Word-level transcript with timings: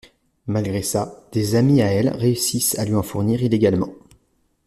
Malgré 0.47 0.81
ça, 0.81 1.23
des 1.31 1.53
amis 1.53 1.83
à 1.83 1.93
elle 1.93 2.09
réussissent 2.09 2.75
à 2.79 2.85
lui 2.85 2.95
en 2.95 3.03
fournir 3.03 3.43
illégalement. 3.43 3.93